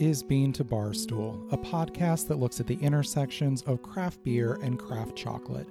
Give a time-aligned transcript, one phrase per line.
[0.00, 4.78] is Bean to Barstool, a podcast that looks at the intersections of craft beer and
[4.78, 5.68] craft chocolate.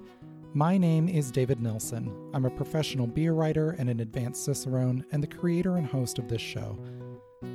[0.53, 2.11] My name is David Nilsson.
[2.33, 6.27] I'm a professional beer writer and an advanced Cicerone, and the creator and host of
[6.27, 6.77] this show.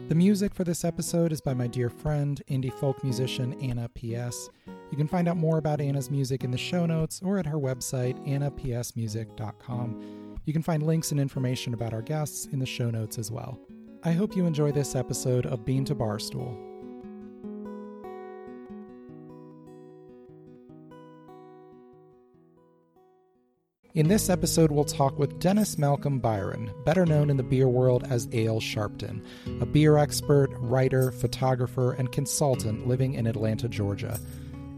[0.09, 4.49] The music for this episode is by my dear friend, indie folk musician Anna P.S.
[4.91, 7.59] You can find out more about Anna's music in the show notes or at her
[7.59, 10.39] website, annapsmusic.com.
[10.45, 13.59] You can find links and information about our guests in the show notes as well.
[14.05, 16.57] I hope you enjoy this episode of Bean to Barstool.
[23.95, 28.03] In this episode, we'll talk with Dennis Malcolm Byron, better known in the beer world
[28.11, 29.25] as Ale Sharpton,
[29.61, 34.19] a beer expert, writer, photographer, and consultant living in Atlanta, Georgia.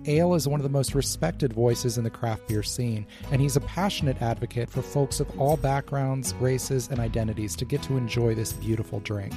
[0.06, 3.56] Ale is one of the most respected voices in the craft beer scene, and he's
[3.56, 8.34] a passionate advocate for folks of all backgrounds, races, and identities to get to enjoy
[8.34, 9.32] this beautiful drink.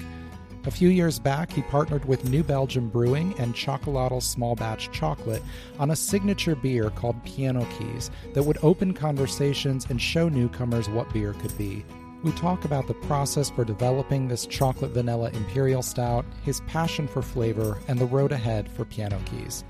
[0.66, 5.41] A few years back, he partnered with New Belgium Brewing and Xocolatl Small Batch Chocolate
[5.80, 11.11] on a signature beer called Piano Keys that would open conversations and show newcomers what
[11.13, 11.86] beer could be.
[12.23, 17.22] We talk about the process for developing this chocolate vanilla imperial stout, his passion for
[17.22, 19.63] flavor, and the road ahead for Piano Keys.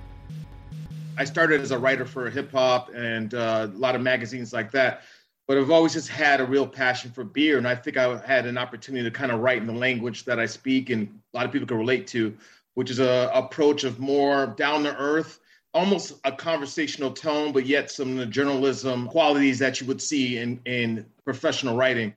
[1.17, 4.71] I started as a writer for hip hop and uh, a lot of magazines like
[4.71, 5.01] that.
[5.47, 8.45] But I've always just had a real passion for beer, and I think I had
[8.45, 11.45] an opportunity to kind of write in the language that I speak, and a lot
[11.45, 12.35] of people can relate to,
[12.73, 15.39] which is a approach of more down to earth,
[15.73, 20.37] almost a conversational tone, but yet some of the journalism qualities that you would see
[20.37, 22.13] in in professional writing.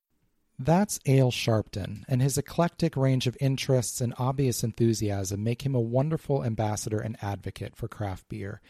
[0.58, 5.80] That's Ale Sharpton, and his eclectic range of interests and obvious enthusiasm make him a
[5.80, 8.60] wonderful ambassador and advocate for craft beer.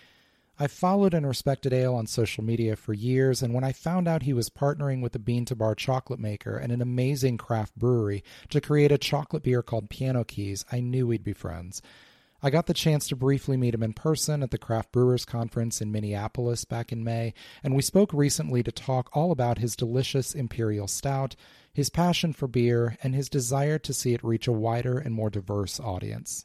[0.62, 4.24] I've followed and respected Ale on social media for years, and when I found out
[4.24, 8.22] he was partnering with a bean to bar chocolate maker and an amazing craft brewery
[8.50, 11.80] to create a chocolate beer called Piano Keys, I knew we'd be friends.
[12.42, 15.80] I got the chance to briefly meet him in person at the Craft Brewers Conference
[15.80, 17.32] in Minneapolis back in May,
[17.64, 21.36] and we spoke recently to talk all about his delicious Imperial Stout,
[21.72, 25.30] his passion for beer, and his desire to see it reach a wider and more
[25.30, 26.44] diverse audience.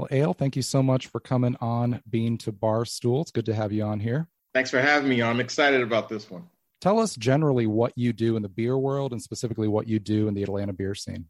[0.00, 3.20] Well, Ale, thank you so much for coming on Bean to Barstool.
[3.20, 4.28] It's good to have you on here.
[4.54, 5.22] Thanks for having me.
[5.22, 6.44] I'm excited about this one.
[6.80, 10.26] Tell us generally what you do in the beer world and specifically what you do
[10.26, 11.26] in the Atlanta beer scene.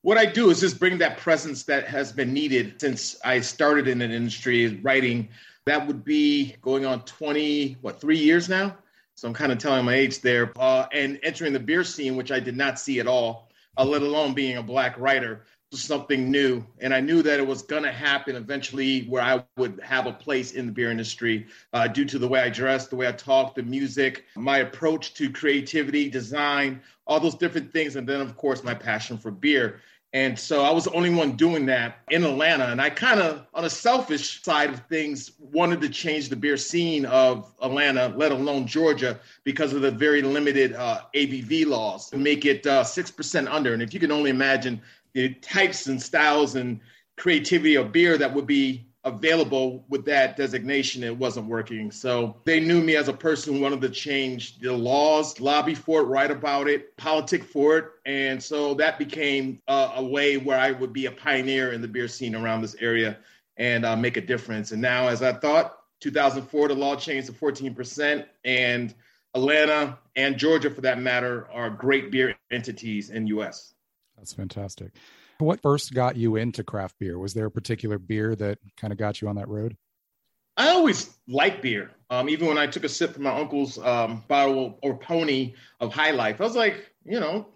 [0.00, 3.86] What I do is just bring that presence that has been needed since I started
[3.86, 5.28] in an industry writing.
[5.66, 8.76] That would be going on 20, what, three years now?
[9.14, 10.52] So I'm kind of telling my age there.
[10.58, 14.02] Uh, and entering the beer scene, which I did not see at all, uh, let
[14.02, 15.44] alone being a black writer
[15.80, 16.64] something new.
[16.80, 20.12] And I knew that it was going to happen eventually where I would have a
[20.12, 23.12] place in the beer industry uh, due to the way I dress, the way I
[23.12, 27.96] talk, the music, my approach to creativity, design, all those different things.
[27.96, 29.80] And then, of course, my passion for beer.
[30.14, 32.66] And so I was the only one doing that in Atlanta.
[32.66, 36.58] And I kind of, on a selfish side of things, wanted to change the beer
[36.58, 42.18] scene of Atlanta, let alone Georgia, because of the very limited uh, ABV laws to
[42.18, 43.72] make it uh, 6% under.
[43.72, 44.82] And if you can only imagine
[45.14, 46.80] the types and styles and
[47.16, 51.90] creativity of beer that would be available with that designation, it wasn't working.
[51.90, 56.02] So they knew me as a person who wanted to change the laws, lobby for
[56.02, 57.86] it, write about it, politic for it.
[58.06, 61.88] And so that became a, a way where I would be a pioneer in the
[61.88, 63.18] beer scene around this area
[63.56, 64.70] and uh, make a difference.
[64.70, 68.24] And now, as I thought, 2004, the law changed to 14%.
[68.44, 68.94] And
[69.34, 73.74] Atlanta and Georgia, for that matter, are great beer entities in U.S.
[74.22, 74.92] That's fantastic.
[75.40, 77.18] What first got you into craft beer?
[77.18, 79.76] Was there a particular beer that kind of got you on that road?
[80.56, 81.90] I always liked beer.
[82.08, 85.92] Um, even when I took a sip from my uncle's um, bottle or pony of
[85.92, 87.48] High Life, I was like, you know,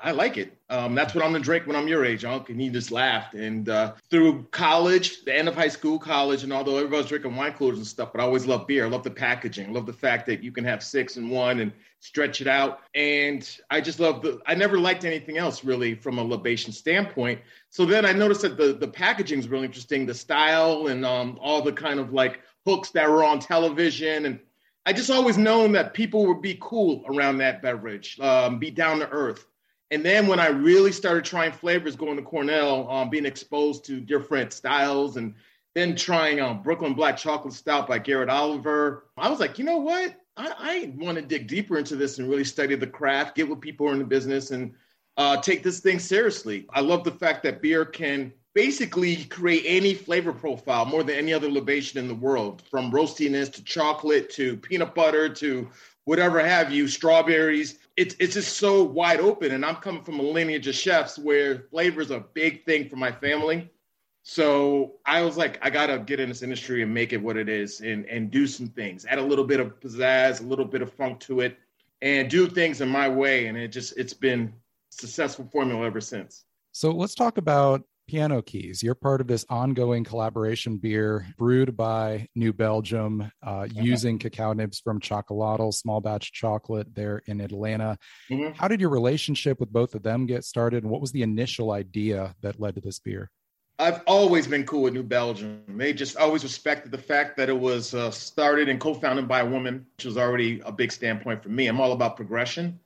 [0.00, 0.56] I like it.
[0.70, 2.48] Um, that's what I'm gonna drink when I'm your age, Unc.
[2.48, 3.34] And he just laughed.
[3.34, 7.52] And uh, through college, the end of high school, college, and although everybody's drinking wine
[7.52, 8.86] coolers and stuff, but I always love beer.
[8.86, 9.68] I love the packaging.
[9.68, 12.80] I love the fact that you can have six and one and stretch it out.
[12.96, 14.40] And I just love the.
[14.46, 17.40] I never liked anything else really from a libation standpoint.
[17.70, 21.38] So then I noticed that the the packaging is really interesting, the style and um,
[21.40, 24.40] all the kind of like hooks that were on television and
[24.86, 29.00] I just always known that people would be cool around that beverage, um, be down
[29.00, 29.44] to earth.
[29.90, 34.00] And then when I really started trying flavors, going to Cornell, um, being exposed to
[34.00, 35.34] different styles, and
[35.74, 39.78] then trying um, Brooklyn Black Chocolate Stout by Garrett Oliver, I was like, you know
[39.78, 40.14] what?
[40.36, 43.60] I, I want to dig deeper into this and really study the craft, get with
[43.60, 44.74] people are in the business, and
[45.16, 46.66] uh, take this thing seriously.
[46.70, 51.32] I love the fact that beer can basically create any flavor profile more than any
[51.32, 55.68] other libation in the world, from roastiness to chocolate to peanut butter to
[56.04, 57.78] whatever have you, strawberries.
[57.98, 59.52] It's it's just so wide open.
[59.52, 62.94] And I'm coming from a lineage of chefs where flavor is a big thing for
[62.94, 63.68] my family.
[64.22, 67.48] So I was like, I gotta get in this industry and make it what it
[67.48, 70.80] is, and and do some things, add a little bit of pizzazz, a little bit
[70.80, 71.58] of funk to it,
[72.00, 73.48] and do things in my way.
[73.48, 74.52] And it just it's been
[74.90, 76.44] successful formula ever since.
[76.70, 78.82] So let's talk about Piano Keys.
[78.82, 83.82] You're part of this ongoing collaboration beer brewed by New Belgium uh, mm-hmm.
[83.82, 87.98] using cacao nibs from Xocolatl, small batch chocolate there in Atlanta.
[88.30, 88.54] Mm-hmm.
[88.54, 90.82] How did your relationship with both of them get started?
[90.82, 93.30] And what was the initial idea that led to this beer?
[93.78, 95.62] I've always been cool with New Belgium.
[95.68, 99.40] They just always respected the fact that it was uh, started and co founded by
[99.40, 101.68] a woman, which was already a big standpoint for me.
[101.68, 102.80] I'm all about progression.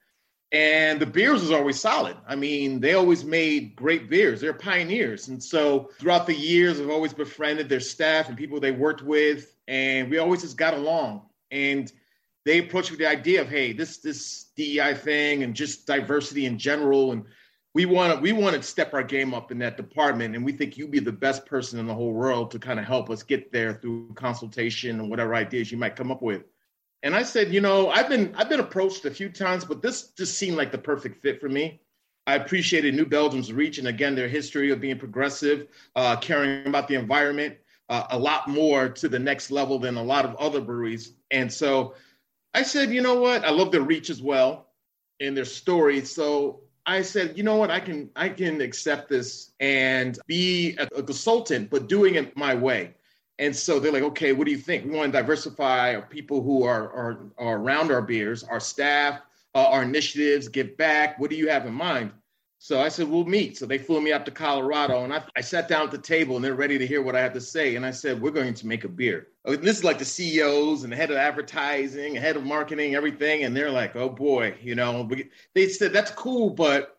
[0.53, 2.15] And the beers was always solid.
[2.29, 4.43] I mean, they always made great beers.
[4.43, 5.29] They're pioneers.
[5.29, 9.57] And so throughout the years, I've always befriended their staff and people they worked with.
[9.67, 11.23] And we always just got along.
[11.51, 11.91] And
[12.45, 16.45] they approached me with the idea of, hey, this this DEI thing and just diversity
[16.45, 17.13] in general.
[17.13, 17.25] And
[17.73, 20.37] we want to we want to step our game up in that department.
[20.37, 22.85] And we think you'd be the best person in the whole world to kind of
[22.85, 26.43] help us get there through consultation and whatever ideas you might come up with.
[27.03, 30.09] And I said, you know, I've been I've been approached a few times, but this
[30.11, 31.81] just seemed like the perfect fit for me.
[32.27, 35.67] I appreciated New Belgium's reach and again their history of being progressive,
[35.97, 37.57] uh, caring about the environment,
[37.89, 41.15] uh, a lot more to the next level than a lot of other breweries.
[41.33, 41.95] And so
[42.55, 43.45] I said, you know what?
[43.45, 44.69] I love their reach as well
[45.21, 46.05] and their story.
[46.05, 47.71] So I said, you know what?
[47.71, 52.55] I can I can accept this and be a, a consultant, but doing it my
[52.55, 52.95] way.
[53.43, 54.85] And so they're like, okay, what do you think?
[54.85, 59.21] We want to diversify our people who are, are, are around our beers, our staff,
[59.56, 61.19] uh, our initiatives, give back.
[61.19, 62.12] What do you have in mind?
[62.61, 63.59] So I said, we'll meet.
[63.59, 66.37] So they flew me up to Colorado and I, I sat down at the table
[66.37, 67.75] and they're ready to hear what I have to say.
[67.75, 69.27] And I said, we're going to make a beer.
[69.44, 73.43] Uh, this is like the CEOs and the head of advertising, head of marketing, everything.
[73.43, 75.11] And they're like, oh boy, you know,
[75.53, 76.97] they said, that's cool, but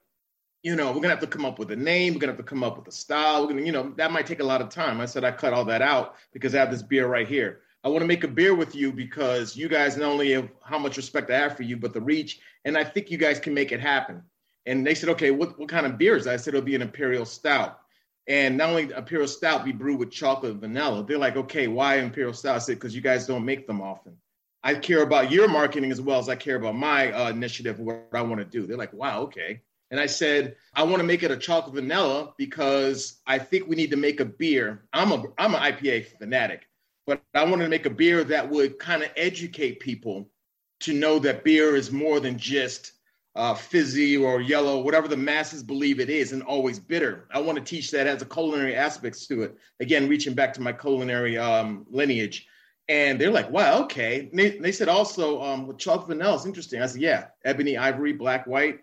[0.63, 2.13] you know, we're gonna have to come up with a name.
[2.13, 3.41] We're gonna have to come up with a style.
[3.41, 5.01] We're gonna, you know, that might take a lot of time.
[5.01, 7.61] I said I cut all that out because I have this beer right here.
[7.83, 10.79] I want to make a beer with you because you guys not only have how
[10.79, 13.53] much respect I have for you, but the reach, and I think you guys can
[13.53, 14.23] make it happen.
[14.65, 16.25] And they said, okay, what, what kind of beers?
[16.25, 17.81] I said it'll be an imperial stout.
[18.25, 21.03] And not only imperial stout be brewed with chocolate vanilla.
[21.05, 22.55] They're like, okay, why imperial stout?
[22.55, 24.15] I said because you guys don't make them often.
[24.63, 28.07] I care about your marketing as well as I care about my uh, initiative, what
[28.13, 28.65] I want to do.
[28.65, 29.61] They're like, wow, okay.
[29.93, 33.75] And I said, I want to make it a chocolate vanilla because I think we
[33.75, 34.85] need to make a beer.
[34.91, 36.67] I'm a I'm an IPA fanatic,
[37.05, 40.31] but I wanted to make a beer that would kind of educate people
[40.79, 42.93] to know that beer is more than just
[43.35, 47.27] uh, fizzy or yellow, whatever the masses believe it is, and always bitter.
[47.31, 49.55] I want to teach that as a culinary aspects to it.
[49.79, 52.47] Again, reaching back to my culinary um, lineage.
[52.89, 54.31] And they're like, wow, okay.
[54.33, 56.81] They, they, said also um, with chocolate vanilla is interesting.
[56.81, 58.79] I said, yeah, ebony, ivory, black, white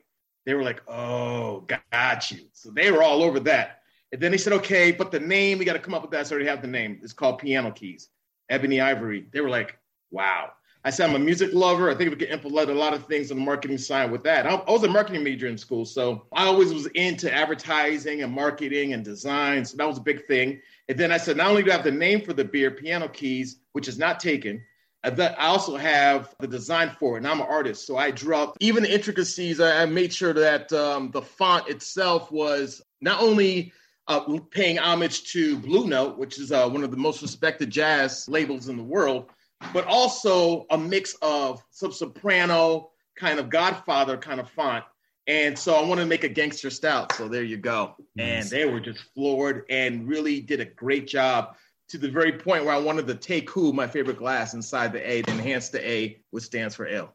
[0.46, 2.40] they were like, oh, got you.
[2.52, 3.82] So they were all over that.
[4.12, 6.26] And then they said, okay, but the name, we got to come up with that.
[6.26, 6.98] So already have the name.
[7.02, 8.08] It's called Piano Keys,
[8.48, 9.26] Ebony Ivory.
[9.32, 9.78] They were like,
[10.10, 10.50] wow.
[10.82, 11.90] I said, I'm a music lover.
[11.90, 14.46] I think we can implement a lot of things on the marketing side with that.
[14.46, 15.84] I was a marketing major in school.
[15.84, 19.64] So I always was into advertising and marketing and design.
[19.64, 20.60] So that was a big thing.
[20.88, 23.08] And then I said, not only do I have the name for the beer, Piano
[23.08, 24.64] Keys, which is not taken,
[25.02, 28.56] I also have the design for it, and I'm an artist, so I drew up
[28.60, 29.60] even the intricacies.
[29.60, 33.72] I made sure that um, the font itself was not only
[34.08, 38.28] uh, paying homage to Blue Note, which is uh, one of the most respected jazz
[38.28, 39.30] labels in the world,
[39.72, 44.84] but also a mix of some soprano kind of Godfather kind of font.
[45.26, 47.12] And so I wanted to make a gangster stout.
[47.12, 47.94] So there you go.
[48.16, 48.42] Nice.
[48.42, 51.54] And they were just floored and really did a great job
[51.90, 55.10] to the very point where I wanted to take who my favorite glass inside the
[55.10, 57.14] A to enhance the A, which stands for L.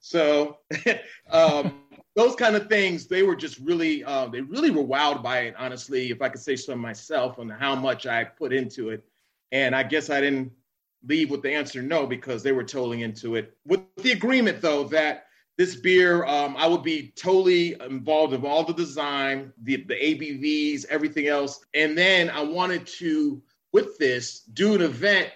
[0.00, 0.58] So
[1.30, 1.82] um,
[2.16, 5.54] those kind of things, they were just really, uh, they really were wowed by it.
[5.58, 9.04] Honestly, if I could say so myself, on how much I put into it,
[9.52, 10.52] and I guess I didn't
[11.06, 13.54] leave with the answer no because they were totally into it.
[13.66, 15.26] With the agreement though that
[15.58, 20.86] this beer, um, I would be totally involved in all the design, the the ABVs,
[20.86, 23.42] everything else, and then I wanted to
[23.74, 25.30] with this, do an event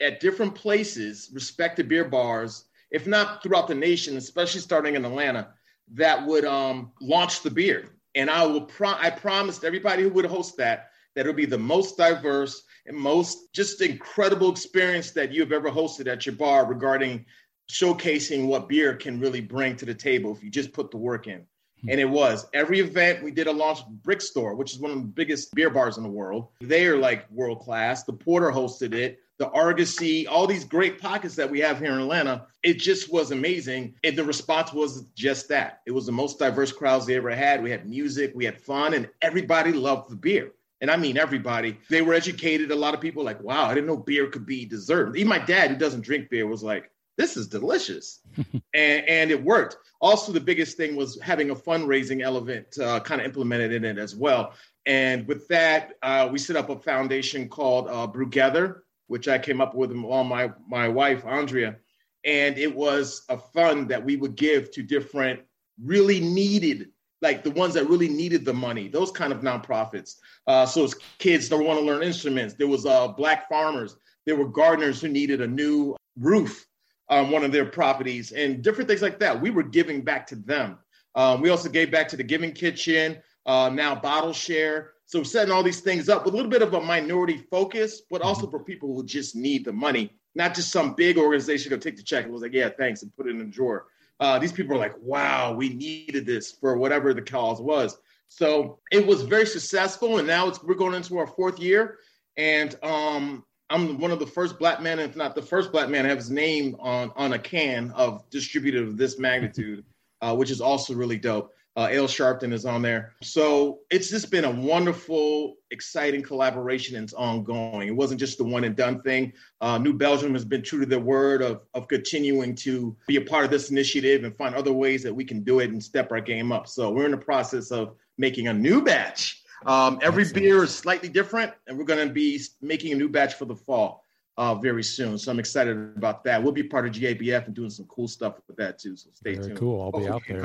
[0.00, 5.50] at different places, respected beer bars, if not throughout the nation, especially starting in Atlanta,
[5.92, 7.90] that would um, launch the beer.
[8.16, 11.46] And I will pro- I promised everybody who would host that that it would be
[11.46, 16.66] the most diverse and most just incredible experience that you've ever hosted at your bar
[16.66, 17.24] regarding
[17.70, 21.28] showcasing what beer can really bring to the table if you just put the work
[21.28, 21.46] in.
[21.86, 21.90] Hmm.
[21.92, 24.98] And it was every event we did a launch brick store, which is one of
[24.98, 26.48] the biggest beer bars in the world.
[26.60, 28.04] They are like world class.
[28.04, 32.00] The Porter hosted it, the Argosy, all these great pockets that we have here in
[32.00, 32.46] Atlanta.
[32.62, 33.94] It just was amazing.
[34.04, 35.80] And the response was just that.
[35.86, 37.62] It was the most diverse crowds they ever had.
[37.62, 40.52] We had music, we had fun, and everybody loved the beer.
[40.80, 41.78] and I mean everybody.
[41.88, 42.70] They were educated.
[42.70, 45.16] A lot of people like, wow, I didn't know beer could be dessert.
[45.16, 48.20] Even my dad, who doesn't drink beer, was like, this is delicious.
[48.74, 49.76] and, and it worked.
[50.00, 53.98] Also, the biggest thing was having a fundraising element uh, kind of implemented in it
[53.98, 54.52] as well.
[54.84, 59.60] And with that, uh, we set up a foundation called uh, Brewgether, which I came
[59.60, 61.76] up with along my, my wife, Andrea.
[62.24, 65.40] And it was a fund that we would give to different
[65.82, 66.90] really needed
[67.22, 70.16] like the ones that really needed the money, those kind of nonprofits.
[70.46, 72.54] Uh, so it's kids that want to learn instruments.
[72.54, 73.96] There was uh, black farmers.
[74.26, 76.66] There were gardeners who needed a new roof
[77.08, 79.40] on one of their properties and different things like that.
[79.40, 80.78] We were giving back to them.
[81.14, 84.92] Um, we also gave back to the Giving Kitchen, uh, now Bottle Share.
[85.06, 88.22] So setting all these things up with a little bit of a minority focus, but
[88.22, 88.50] also mm-hmm.
[88.50, 92.02] for people who just need the money, not just some big organization go take the
[92.02, 93.86] check and was like, yeah, thanks, and put it in a drawer.
[94.18, 97.98] Uh, these people are like, wow, we needed this for whatever the cause was.
[98.28, 101.98] So it was very successful, and now it's we're going into our fourth year,
[102.36, 106.04] and um, I'm one of the first black men, if not the first black man,
[106.04, 109.84] to have his name on on a can of distributed of this magnitude,
[110.20, 111.52] uh, which is also really dope.
[111.76, 113.12] Uh, Ale Sharpton is on there.
[113.22, 117.86] So it's just been a wonderful, exciting collaboration and it's ongoing.
[117.86, 119.34] It wasn't just the one and done thing.
[119.60, 123.20] Uh, New Belgium has been true to their word of, of continuing to be a
[123.20, 126.10] part of this initiative and find other ways that we can do it and step
[126.12, 126.66] our game up.
[126.66, 129.42] So we're in the process of making a new batch.
[129.64, 130.44] Um, every Excellent.
[130.44, 133.56] beer is slightly different, and we're going to be making a new batch for the
[133.56, 134.04] fall
[134.36, 135.18] uh, very soon.
[135.18, 136.42] So I'm excited about that.
[136.42, 138.96] We'll be part of GABF and doing some cool stuff with that too.
[138.96, 139.58] So stay very tuned.
[139.58, 139.82] Cool.
[139.82, 140.40] I'll be out there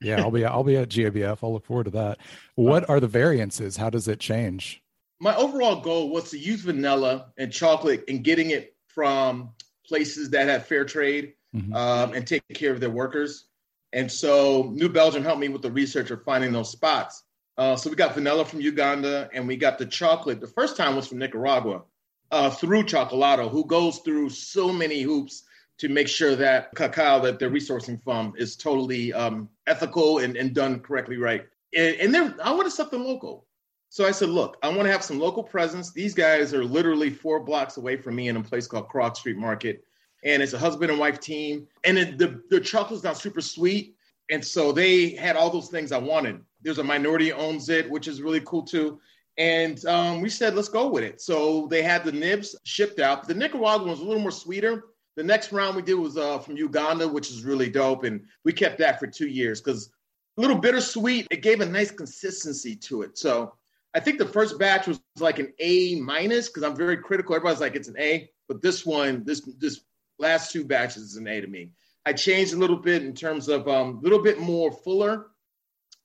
[0.00, 1.38] yeah, I'll be I'll be at GABF.
[1.42, 2.18] I'll look forward to that.
[2.54, 3.76] What are the variances?
[3.76, 4.82] How does it change?
[5.20, 9.50] My overall goal was to use vanilla and chocolate and getting it from
[9.86, 11.74] places that have fair trade mm-hmm.
[11.74, 13.46] um, and take care of their workers.
[13.92, 17.24] And so New Belgium helped me with the research of finding those spots.
[17.60, 20.40] Uh, so we got vanilla from Uganda and we got the chocolate.
[20.40, 21.82] The first time was from Nicaragua
[22.30, 25.42] uh, through Xocolatl, who goes through so many hoops
[25.76, 30.54] to make sure that cacao that they're resourcing from is totally um, ethical and, and
[30.54, 31.44] done correctly right.
[31.76, 33.44] And, and then I wanted something local.
[33.90, 35.92] So I said, look, I want to have some local presence.
[35.92, 39.36] These guys are literally four blocks away from me in a place called Krog Street
[39.36, 39.84] Market.
[40.24, 41.68] And it's a husband and wife team.
[41.84, 43.96] And it, the, the chocolate's not super sweet.
[44.30, 46.40] And so they had all those things I wanted.
[46.62, 49.00] There's a minority owns it, which is really cool too.
[49.38, 51.20] And um, we said, let's go with it.
[51.20, 53.26] So they had the nibs shipped out.
[53.26, 54.84] The Nicaraguan was a little more sweeter,
[55.16, 58.52] the next round we did was uh, from Uganda, which is really dope, and we
[58.52, 59.90] kept that for two years because
[60.38, 61.26] a little bittersweet.
[61.30, 63.18] It gave a nice consistency to it.
[63.18, 63.52] So
[63.92, 67.34] I think the first batch was like an A minus because I'm very critical.
[67.34, 69.80] Everybody's like it's an A, but this one, this this
[70.18, 71.72] last two batches is an A to me.
[72.06, 75.29] I changed a little bit in terms of a um, little bit more fuller,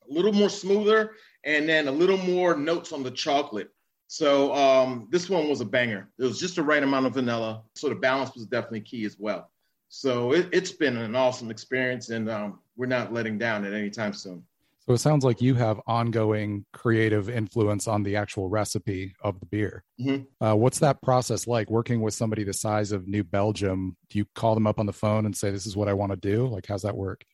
[0.10, 1.12] a little more smoother,
[1.44, 3.70] and then a little more notes on the chocolate.
[4.08, 6.10] So um, this one was a banger.
[6.20, 7.64] It was just the right amount of vanilla.
[7.76, 9.50] So the balance was definitely key as well.
[9.90, 13.90] So it, has been an awesome experience, and um, we're not letting down at any
[13.90, 14.44] time soon.
[14.88, 19.48] So it sounds like you have ongoing creative influence on the actual recipe of the
[19.48, 19.84] beer.
[20.00, 20.46] Mm-hmm.
[20.46, 23.98] Uh, what's that process like working with somebody the size of New Belgium?
[24.10, 26.12] Do you call them up on the phone and say, This is what I want
[26.12, 26.46] to do?
[26.46, 27.26] Like, how's that work?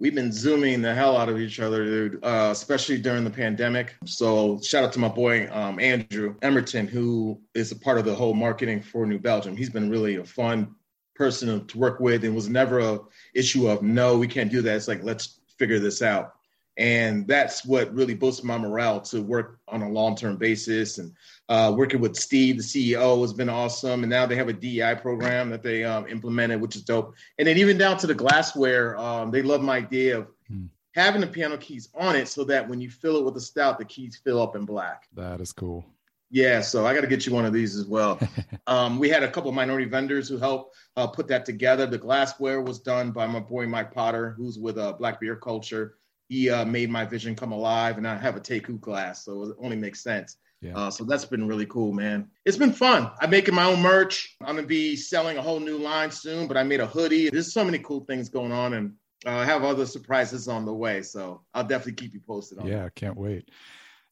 [0.00, 3.94] We've been zooming the hell out of each other, dude, uh, especially during the pandemic.
[4.04, 8.14] So shout out to my boy um, Andrew Emerton, who is a part of the
[8.14, 9.56] whole marketing for New Belgium.
[9.56, 10.74] He's been really a fun
[11.14, 13.00] person to work with, and was never a
[13.34, 14.76] issue of no, we can't do that.
[14.76, 16.33] It's like let's figure this out.
[16.76, 20.98] And that's what really boosted my morale to work on a long term basis.
[20.98, 21.12] And
[21.48, 24.02] uh, working with Steve, the CEO, has been awesome.
[24.02, 27.14] And now they have a DEI program that they um, implemented, which is dope.
[27.38, 30.64] And then even down to the glassware, um, they love my idea of hmm.
[30.94, 33.78] having the piano keys on it so that when you fill it with a stout,
[33.78, 35.04] the keys fill up in black.
[35.14, 35.84] That is cool.
[36.30, 38.18] Yeah, so I got to get you one of these as well.
[38.66, 41.86] um, we had a couple minority vendors who helped uh, put that together.
[41.86, 45.94] The glassware was done by my boy Mike Potter, who's with uh, Black Beer Culture
[46.28, 49.56] he uh, made my vision come alive, and I have a Teku class, so it
[49.62, 50.38] only makes sense.
[50.60, 50.76] Yeah.
[50.76, 52.28] Uh, so that's been really cool, man.
[52.46, 53.10] It's been fun.
[53.20, 54.34] I'm making my own merch.
[54.40, 57.28] I'm gonna be selling a whole new line soon, but I made a hoodie.
[57.28, 58.94] There's so many cool things going on, and
[59.26, 61.02] uh, I have other surprises on the way.
[61.02, 62.66] So I'll definitely keep you posted on.
[62.66, 62.94] Yeah, that.
[62.94, 63.50] can't wait.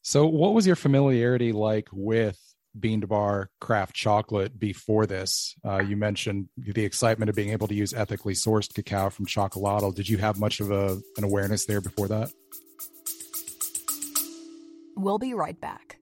[0.02, 2.38] So, what was your familiarity like with
[2.78, 5.54] bean to bar craft chocolate before this.
[5.64, 9.94] Uh, you mentioned the excitement of being able to use ethically sourced cacao from Xocolatl.
[9.94, 12.30] Did you have much of a, an awareness there before that?
[14.96, 15.98] We'll be right back.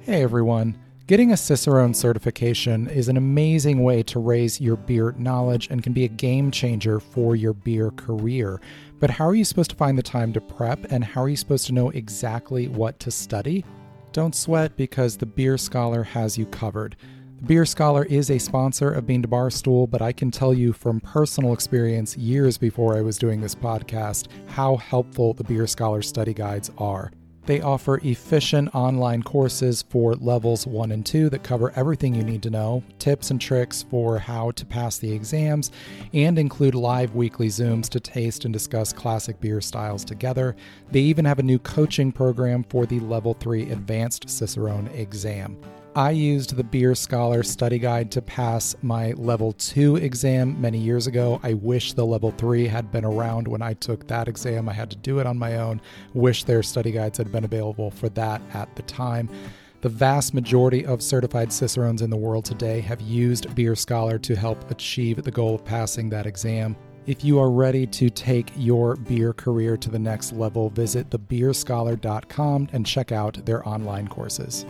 [0.00, 0.78] Hey everyone.
[1.06, 5.92] Getting a Cicerone certification is an amazing way to raise your beer knowledge and can
[5.92, 8.60] be a game changer for your beer career.
[9.00, 11.36] But how are you supposed to find the time to prep, and how are you
[11.36, 13.64] supposed to know exactly what to study?
[14.12, 16.96] Don't sweat because the Beer Scholar has you covered.
[17.38, 20.74] The Beer Scholar is a sponsor of Bean to Barstool, but I can tell you
[20.74, 26.02] from personal experience years before I was doing this podcast how helpful the Beer Scholar
[26.02, 27.10] study guides are.
[27.46, 32.42] They offer efficient online courses for levels 1 and 2 that cover everything you need
[32.42, 35.70] to know, tips and tricks for how to pass the exams,
[36.12, 40.54] and include live weekly Zooms to taste and discuss classic beer styles together.
[40.90, 45.56] They even have a new coaching program for the Level 3 Advanced Cicerone exam.
[45.96, 51.08] I used the Beer Scholar study guide to pass my level 2 exam many years
[51.08, 51.40] ago.
[51.42, 54.68] I wish the level 3 had been around when I took that exam.
[54.68, 55.80] I had to do it on my own.
[56.14, 59.28] Wish their study guides had been available for that at the time.
[59.80, 64.36] The vast majority of certified Cicerones in the world today have used Beer Scholar to
[64.36, 66.76] help achieve the goal of passing that exam.
[67.06, 72.68] If you are ready to take your beer career to the next level, visit thebeerscholar.com
[72.72, 74.66] and check out their online courses.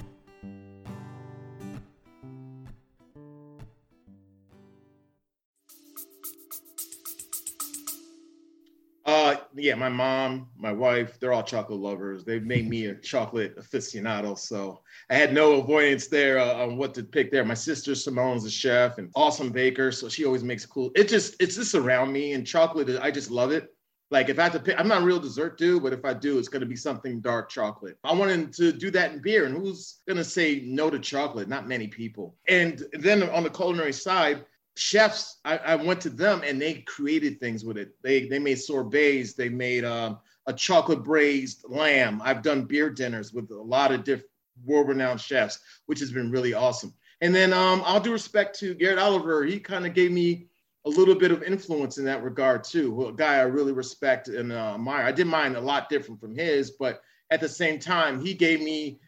[9.07, 12.25] Uh, yeah, my mom, my wife, they're all chocolate lovers.
[12.25, 16.95] They've made me a chocolate aficionado, so I had no avoidance there uh, on what
[16.95, 17.45] to pick there.
[17.45, 20.91] My sister Simone's a chef and awesome baker, so she always makes cool.
[20.95, 23.75] It just it's just around me, and chocolate, I just love it.
[24.11, 26.13] Like if I have to pick, I'm not a real dessert dude, but if I
[26.13, 27.97] do, it's going to be something dark chocolate.
[28.05, 31.49] I wanted to do that in beer, and who's to say no to chocolate?
[31.49, 32.37] Not many people.
[32.49, 34.45] And then on the culinary side,
[34.77, 37.95] chefs, I, I, went to them and they created things with it.
[38.03, 42.21] They they made sorbets, they made um, a chocolate braised lamb.
[42.25, 44.31] I've done beer dinners with a lot of different
[44.65, 46.95] world-renowned chefs, which has been really awesome.
[47.21, 49.45] And then um, I'll do respect to Garrett Oliver.
[49.45, 50.47] He kind of gave me
[50.87, 53.09] a little bit of influence in that regard too.
[53.09, 55.05] A guy I really respect and uh, admire.
[55.05, 58.63] I did mine a lot different from his, but at the same time, he gave
[58.63, 59.01] me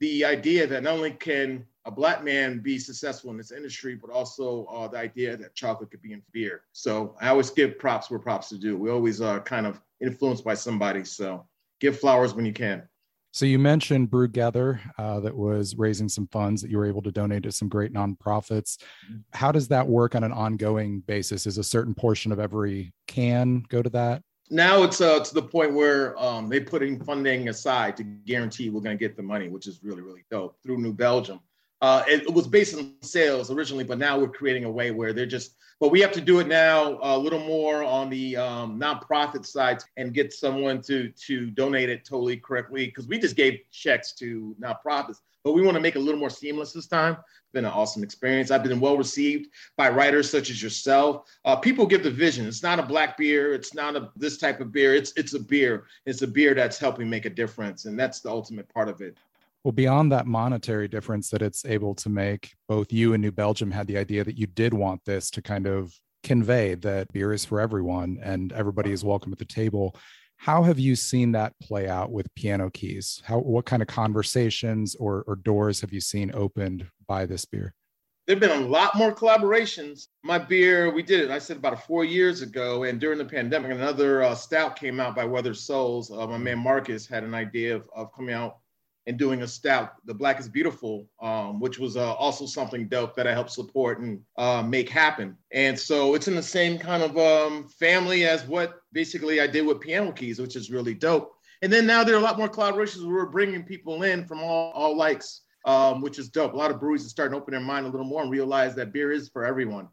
[0.00, 4.10] the idea that not only can a black man be successful in this industry, but
[4.10, 6.62] also uh, the idea that chocolate could be in beer.
[6.72, 8.76] So I always give props where props to do.
[8.76, 11.04] We always are kind of influenced by somebody.
[11.04, 11.46] So
[11.80, 12.86] give flowers when you can.
[13.32, 17.12] So you mentioned Brewgether uh, that was raising some funds that you were able to
[17.12, 18.78] donate to some great nonprofits.
[19.06, 19.18] Mm-hmm.
[19.32, 21.46] How does that work on an ongoing basis?
[21.46, 24.22] Is a certain portion of every can go to that?
[24.52, 28.80] Now it's uh, to the point where um, they're putting funding aside to guarantee we're
[28.80, 31.38] going to get the money, which is really, really dope through New Belgium.
[31.82, 35.14] Uh, it, it, was based on sales originally, but now we're creating a way where
[35.14, 38.78] they're just, but we have to do it now a little more on the um,
[38.78, 43.60] nonprofit side and get someone to to donate it totally correctly because we just gave
[43.70, 47.14] checks to nonprofits, but we want to make it a little more seamless this time.
[47.14, 48.50] It's been an awesome experience.
[48.50, 51.30] I've been well received by writers such as yourself.
[51.46, 52.46] Uh, people give the vision.
[52.46, 53.54] It's not a black beer.
[53.54, 54.94] It's not a this type of beer.
[54.94, 55.86] It's it's a beer.
[56.04, 59.16] It's a beer that's helping make a difference, and that's the ultimate part of it.
[59.62, 63.70] Well, beyond that monetary difference that it's able to make, both you and New Belgium
[63.70, 65.92] had the idea that you did want this to kind of
[66.22, 69.94] convey that beer is for everyone and everybody is welcome at the table.
[70.38, 73.20] How have you seen that play out with piano keys?
[73.26, 77.74] How what kind of conversations or, or doors have you seen opened by this beer?
[78.26, 80.06] There've been a lot more collaborations.
[80.22, 81.30] My beer, we did it.
[81.30, 85.14] I said about four years ago, and during the pandemic, another uh, stout came out
[85.14, 86.10] by Weathered Souls.
[86.10, 88.59] Uh, my man Marcus had an idea of, of coming out
[89.06, 93.16] and doing a stout, The Black is Beautiful, um, which was uh, also something dope
[93.16, 95.36] that I helped support and uh, make happen.
[95.52, 99.66] And so it's in the same kind of um, family as what basically I did
[99.66, 101.32] with Piano Keys, which is really dope.
[101.62, 104.42] And then now there are a lot more collaborations where we're bringing people in from
[104.42, 106.52] all, all likes, um, which is dope.
[106.52, 108.74] A lot of breweries are starting to open their mind a little more and realize
[108.74, 109.88] that beer is for everyone.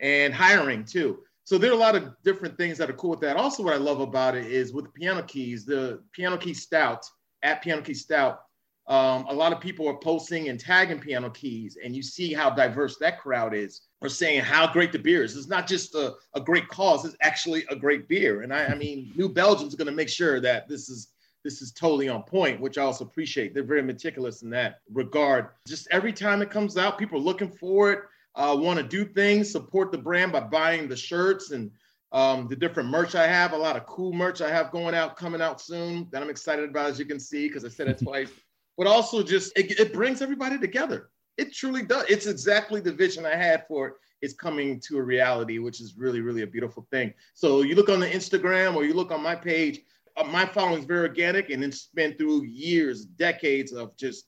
[0.00, 1.20] And hiring too.
[1.44, 3.36] So there are a lot of different things that are cool with that.
[3.36, 7.06] Also, what I love about it is with Piano Keys, the Piano Key Stout
[7.42, 8.40] at Piano Key Stout,
[8.88, 12.50] um, a lot of people are posting and tagging piano keys, and you see how
[12.50, 13.82] diverse that crowd is.
[14.02, 15.36] Are saying how great the beer is.
[15.36, 18.42] It's not just a, a great cause; it's actually a great beer.
[18.42, 21.08] And I, I mean, New Belgium's going to make sure that this is
[21.42, 23.54] this is totally on point, which I also appreciate.
[23.54, 25.48] They're very meticulous in that regard.
[25.66, 28.00] Just every time it comes out, people are looking for it,
[28.36, 31.70] uh, want to do things, support the brand by buying the shirts and
[32.12, 33.52] um, the different merch I have.
[33.52, 36.68] A lot of cool merch I have going out, coming out soon that I'm excited
[36.68, 38.30] about, as you can see, because I said it twice
[38.76, 41.10] but also just it, it brings everybody together.
[41.36, 42.04] It truly does.
[42.08, 43.94] It's exactly the vision I had for it.
[44.22, 47.12] It's coming to a reality, which is really, really a beautiful thing.
[47.34, 49.80] So you look on the Instagram or you look on my page,
[50.16, 54.26] uh, my following is very organic and it's been through years, decades of just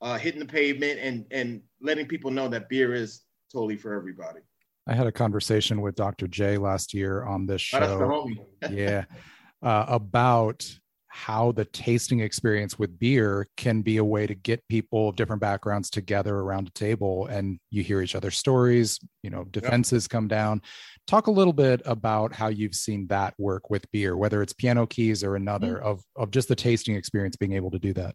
[0.00, 4.40] uh, hitting the pavement and and letting people know that beer is totally for everybody.
[4.86, 6.28] I had a conversation with Dr.
[6.28, 8.10] J last year on this show.
[8.12, 9.04] Oh, yeah.
[9.62, 10.68] uh, about
[11.16, 15.40] how the tasting experience with beer can be a way to get people of different
[15.40, 20.10] backgrounds together around a table and you hear each other's stories you know defenses yep.
[20.10, 20.60] come down
[21.06, 24.86] talk a little bit about how you've seen that work with beer whether it's piano
[24.86, 25.86] keys or another mm-hmm.
[25.86, 28.14] of of just the tasting experience being able to do that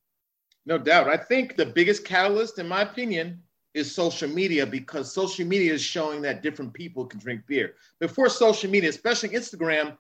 [0.67, 3.41] no doubt i think the biggest catalyst in my opinion
[3.73, 8.29] is social media because social media is showing that different people can drink beer before
[8.29, 9.97] social media especially instagram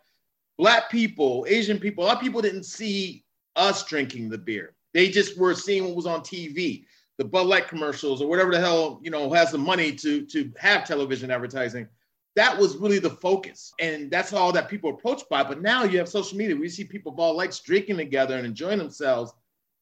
[0.61, 4.75] black people, Asian people, a lot of people didn't see us drinking the beer.
[4.93, 6.85] They just were seeing what was on TV,
[7.17, 10.53] the Bud Light commercials or whatever the hell, you know, has the money to to
[10.59, 11.87] have television advertising.
[12.35, 13.73] That was really the focus.
[13.79, 15.43] And that's all that people approached by.
[15.43, 16.55] But now you have social media.
[16.55, 19.33] We see people of all likes drinking together and enjoying themselves.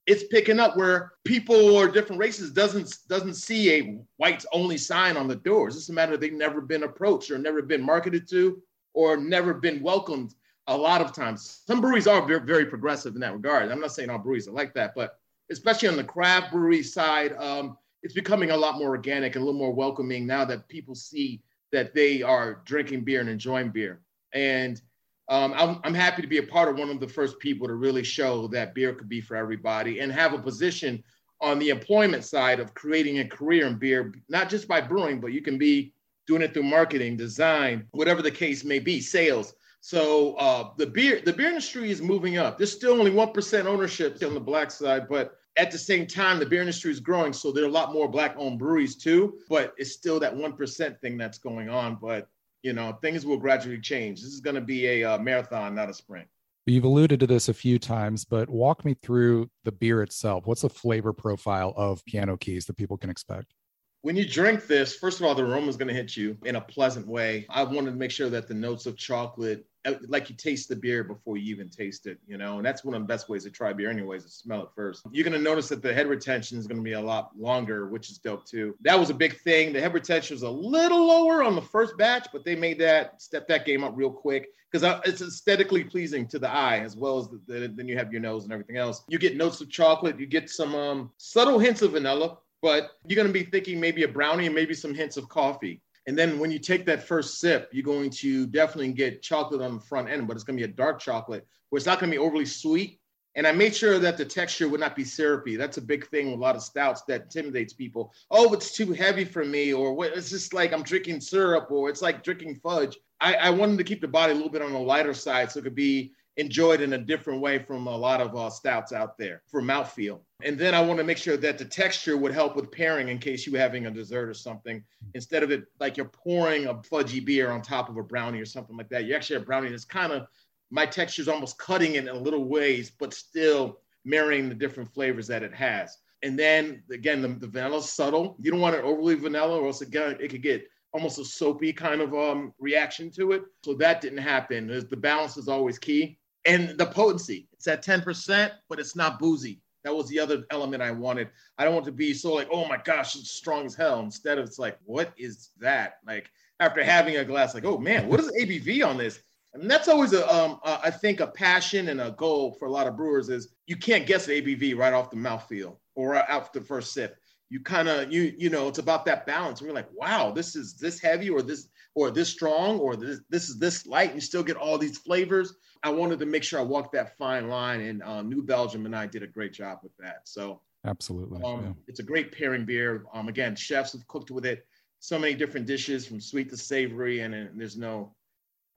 [0.08, 5.18] It's picking up where people or different races doesn't doesn't see a whites only sign
[5.18, 5.76] on the doors.
[5.76, 8.62] It's a matter they've never been approached or never been marketed to
[8.94, 10.36] or never been welcomed
[10.70, 11.62] a lot of times.
[11.66, 13.72] Some breweries are very, very progressive in that regard.
[13.72, 17.34] I'm not saying all breweries are like that, but especially on the craft brewery side,
[17.38, 20.94] um, it's becoming a lot more organic and a little more welcoming now that people
[20.94, 24.00] see that they are drinking beer and enjoying beer.
[24.34, 24.80] And
[25.28, 27.74] um, I'm, I'm happy to be a part of one of the first people to
[27.74, 31.04] really show that beer could be for everybody and have a position
[31.42, 35.34] on the employment side of creating a career in beer, not just by brewing, but
[35.34, 35.94] you can be
[36.28, 39.56] doing it through marketing, design, whatever the case may be, sales.
[39.82, 42.58] So uh, the beer the beer industry is moving up.
[42.58, 46.40] There's still only one percent ownership on the black side, but at the same time,
[46.40, 49.40] the beer industry is growing, so there are a lot more black-owned breweries too.
[49.50, 51.98] But it's still that one percent thing that's going on.
[52.02, 52.28] But
[52.62, 54.22] you know, things will gradually change.
[54.22, 56.28] This is going to be a uh, marathon, not a sprint.
[56.66, 60.46] You've alluded to this a few times, but walk me through the beer itself.
[60.46, 63.54] What's the flavor profile of Piano Keys that people can expect?
[64.02, 66.58] When you drink this, first of all, the aroma is going to hit you in
[66.58, 67.46] a pleasant way.
[67.50, 69.66] I wanted to make sure that the notes of chocolate,
[70.08, 72.96] like you taste the beer before you even taste it, you know, and that's one
[72.96, 75.04] of the best ways to try beer, anyways, to smell it first.
[75.12, 78.18] You're to notice that the head retention is to be a lot longer, which is
[78.18, 78.76] dope too.
[78.82, 79.72] That was a big thing.
[79.72, 83.22] The head retention was a little lower on the first batch, but they made that
[83.22, 86.96] step that game up real quick because uh, it's aesthetically pleasing to the eye as
[86.96, 89.04] well as the, the, then you have your nose and everything else.
[89.08, 93.24] You get notes of chocolate, you get some um, subtle hints of vanilla but you're
[93.24, 95.82] to be thinking maybe a brownie and maybe some hints of coffee.
[96.08, 99.76] And then when you take that first sip, you're going to definitely get chocolate on
[99.76, 102.12] the front end, but it's going to be a dark chocolate where it's not going
[102.12, 103.00] to be overly sweet.
[103.36, 105.56] And I made sure that the texture would not be syrupy.
[105.56, 108.12] That's a big thing with a lot of stouts that intimidates people.
[108.32, 111.90] Oh, it's too heavy for me, or what, it's just like I'm drinking syrup, or
[111.90, 112.98] it's like drinking fudge.
[113.22, 115.60] I, I wanted to keep the body a little bit on the lighter side so
[115.60, 119.18] it could be enjoyed in a different way from a lot of uh, stouts out
[119.18, 120.22] there for mouthfeel.
[120.42, 123.20] And then I want to make sure that the texture would help with pairing in
[123.20, 124.82] case you were having a dessert or something.
[125.16, 128.46] Instead of it like you're pouring a fudgy beer on top of a brownie or
[128.46, 130.28] something like that, you actually have brownie that's kind of
[130.72, 134.94] my texture is almost cutting it in a little ways, but still marrying the different
[134.94, 135.98] flavors that it has.
[136.24, 138.38] And then again, the, the vanilla subtle.
[138.40, 141.74] You don't want it overly vanilla, or else again it could get almost a soapy
[141.74, 143.44] kind of um, reaction to it.
[143.66, 144.68] So that didn't happen.
[144.68, 147.48] The balance is always key and the potency.
[147.54, 149.62] It's at 10%, but it's not boozy.
[149.84, 151.30] That was the other element I wanted.
[151.58, 154.00] I don't want to be so like, oh my gosh, it's strong as hell.
[154.02, 155.96] Instead of it's like, what is that?
[156.06, 159.22] Like after having a glass, like, oh man, what is ABV on this?
[159.54, 162.72] And that's always a, um, a, I think a passion and a goal for a
[162.72, 166.54] lot of brewers is you can't guess the ABV right off the mouthfeel or out
[166.54, 167.18] the first sip.
[167.50, 169.60] You kind of you you know it's about that balance.
[169.60, 173.22] And we're like, wow, this is this heavy or this or this strong or this
[173.30, 174.10] this is this light.
[174.10, 175.56] And you still get all these flavors.
[175.82, 178.96] I wanted to make sure I walked that fine line, and uh, New Belgium and
[178.96, 180.22] I did a great job with that.
[180.26, 181.72] So absolutely, um, yeah.
[181.88, 183.06] it's a great pairing beer.
[183.14, 184.66] Um, again, chefs have cooked with it
[185.00, 188.14] so many different dishes from sweet to savory, and, and there's no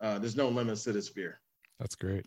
[0.00, 1.40] uh, there's no limits to this beer.
[1.78, 2.26] That's great.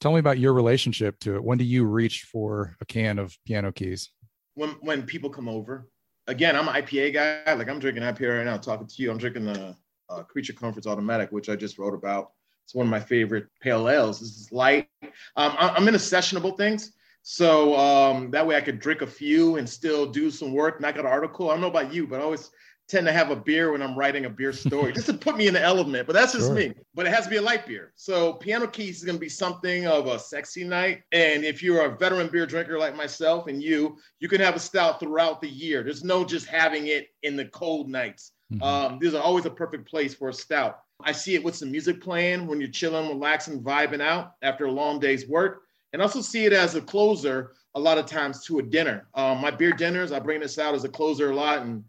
[0.00, 1.44] Tell me about your relationship to it.
[1.44, 4.10] When do you reach for a can of piano keys?
[4.54, 5.88] When when people come over.
[6.26, 7.52] Again, I'm an IPA guy.
[7.54, 9.10] Like I'm drinking IPA right now, talking to you.
[9.10, 9.76] I'm drinking the
[10.08, 12.32] uh, Creature Comforts Automatic, which I just wrote about.
[12.64, 14.20] It's one of my favorite pale ales.
[14.20, 14.88] This is light.
[15.36, 16.92] Um, I'm into sessionable things.
[17.22, 20.96] So um, that way I could drink a few and still do some work, knock
[20.96, 21.50] out an article.
[21.50, 22.50] I don't know about you, but I always
[22.88, 25.46] tend to have a beer when I'm writing a beer story, just to put me
[25.46, 26.06] in the element.
[26.06, 26.54] But that's just sure.
[26.54, 26.74] me.
[26.94, 27.92] But it has to be a light beer.
[27.96, 31.02] So Piano Keys is going to be something of a sexy night.
[31.12, 34.60] And if you're a veteran beer drinker like myself and you, you can have a
[34.60, 35.82] stout throughout the year.
[35.82, 38.32] There's no just having it in the cold nights.
[38.52, 38.62] Mm-hmm.
[38.62, 40.80] Um, these are always a perfect place for a stout.
[41.02, 44.70] I see it with some music playing when you're chilling, relaxing, vibing out after a
[44.70, 45.62] long day's work.
[45.92, 49.06] And also see it as a closer a lot of times to a dinner.
[49.14, 51.84] Um, my beer dinners, I bring this out as a closer a lot, and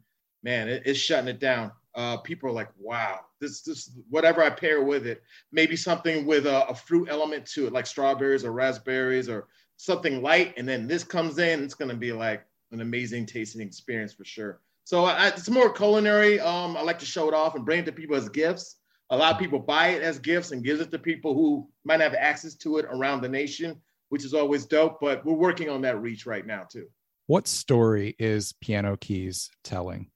[0.46, 1.72] man, it, it's shutting it down.
[1.96, 6.46] uh, people are like, wow, this, this, whatever I pair with it, maybe something with
[6.46, 10.54] a, a, fruit element to it, like strawberries or raspberries or something light.
[10.58, 14.60] And then this comes in, it's to be like an amazing tasting experience for sure.
[14.84, 16.40] So I, it's more culinary.
[16.40, 18.76] Um, I like to show it off and bring it to people as gifts.
[19.10, 22.02] A lot of people buy it as gifts and gives it to people who might
[22.02, 25.00] have access to it around the nation, which is always dope.
[25.00, 26.88] But we're working on that reach right now too.
[27.28, 30.12] What story is Piano Keys telling?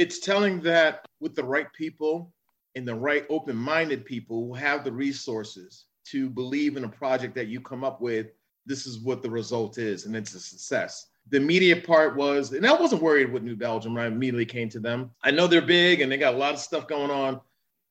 [0.00, 2.32] It's telling that with the right people
[2.74, 7.48] and the right open-minded people who have the resources to believe in a project that
[7.48, 8.28] you come up with,
[8.64, 11.08] this is what the result is, and it's a success.
[11.28, 14.70] The media part was, and I wasn't worried with New Belgium when I immediately came
[14.70, 15.10] to them.
[15.22, 17.38] I know they're big and they got a lot of stuff going on,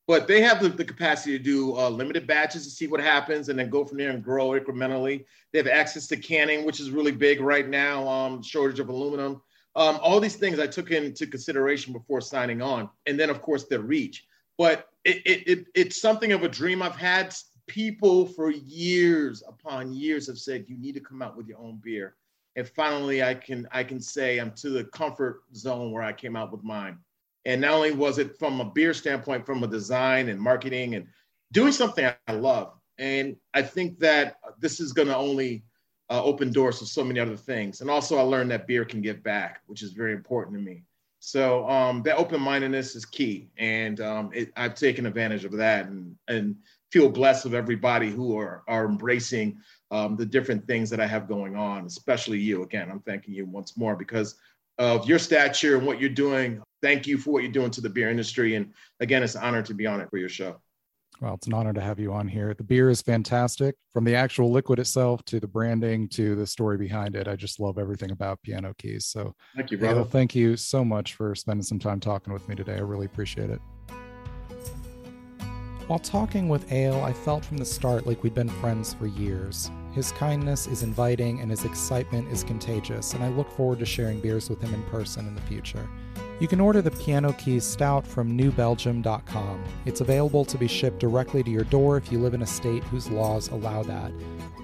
[0.07, 3.49] but they have the, the capacity to do uh, limited batches to see what happens
[3.49, 5.25] and then go from there and grow incrementally.
[5.53, 9.43] They have access to canning, which is really big right now, um, shortage of aluminum.
[9.75, 13.65] Um, all these things I took into consideration before signing on, and then of course
[13.65, 14.25] the reach.
[14.57, 17.35] But it, it, it, it's something of a dream I've had.
[17.67, 21.79] People for years upon years have said you need to come out with your own
[21.83, 22.15] beer,
[22.55, 26.35] and finally I can I can say I'm to the comfort zone where I came
[26.35, 26.97] out with mine.
[27.45, 31.07] And not only was it from a beer standpoint, from a design and marketing and
[31.51, 32.73] doing something I love.
[32.97, 35.63] And I think that this is going to only
[36.09, 37.81] uh, open doors to so many other things.
[37.81, 40.83] And also, I learned that beer can give back, which is very important to me.
[41.19, 45.87] So um, that open mindedness is key, and um, it, I've taken advantage of that,
[45.87, 46.55] and and
[46.91, 49.57] feel blessed of everybody who are are embracing
[49.91, 52.63] um, the different things that I have going on, especially you.
[52.63, 54.35] Again, I'm thanking you once more because
[54.77, 56.61] of your stature and what you're doing.
[56.81, 59.61] Thank you for what you're doing to the beer industry, and again, it's an honor
[59.63, 60.61] to be on it for your show.
[61.21, 62.53] Well, it's an honor to have you on here.
[62.53, 66.77] The beer is fantastic from the actual liquid itself to the branding to the story
[66.77, 67.27] behind it.
[67.27, 69.07] I just love everything about Piano Keys.
[69.07, 70.05] So, thank you, brother.
[70.05, 72.75] thank you so much for spending some time talking with me today.
[72.75, 73.59] I really appreciate it.
[75.87, 79.69] While talking with Ale, I felt from the start like we'd been friends for years.
[79.91, 84.21] His kindness is inviting and his excitement is contagious, and I look forward to sharing
[84.21, 85.89] beers with him in person in the future.
[86.39, 89.63] You can order the Piano Keys Stout from newbelgium.com.
[89.85, 92.83] It's available to be shipped directly to your door if you live in a state
[92.85, 94.13] whose laws allow that.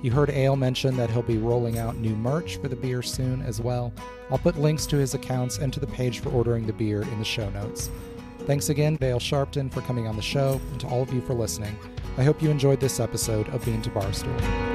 [0.02, 3.42] You heard Ale mention that he'll be rolling out new merch for the beer soon
[3.42, 3.92] as well.
[4.32, 7.20] I'll put links to his accounts and to the page for ordering the beer in
[7.20, 7.90] the show notes.
[8.46, 11.34] Thanks again, Ale Sharpton, for coming on the show, and to all of you for
[11.34, 11.78] listening.
[12.18, 14.75] I hope you enjoyed this episode of Bean to Barstool.